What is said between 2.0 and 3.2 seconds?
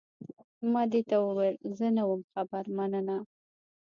وم خبر، مننه.